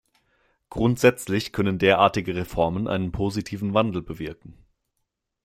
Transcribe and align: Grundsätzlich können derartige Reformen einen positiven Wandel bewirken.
Grundsätzlich 0.71 1.51
können 1.53 1.77
derartige 1.77 2.35
Reformen 2.35 2.87
einen 2.87 3.11
positiven 3.11 3.75
Wandel 3.75 4.01
bewirken. 4.01 4.57